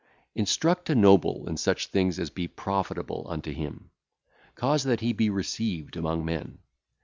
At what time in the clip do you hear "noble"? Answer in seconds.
0.95-1.47